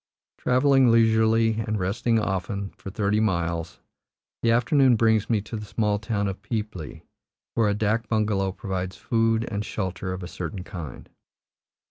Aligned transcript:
Travelling 0.39 0.89
leisurely, 0.89 1.59
and 1.59 1.77
resting 1.79 2.17
often, 2.17 2.69
for 2.71 2.89
thirty 2.89 3.19
miles, 3.19 3.79
the 4.41 4.49
afternoon 4.49 4.95
brings 4.95 5.29
me 5.29 5.41
to 5.41 5.55
the 5.55 5.65
small 5.67 5.99
town 5.99 6.27
of 6.27 6.41
Peepli, 6.41 7.03
where 7.53 7.69
a 7.69 7.75
dak 7.75 8.09
bungalow 8.09 8.51
provides 8.51 8.97
food 8.97 9.47
and 9.51 9.63
shelter 9.63 10.11
of 10.11 10.23
a 10.23 10.27
certain 10.27 10.63
kind. 10.63 11.07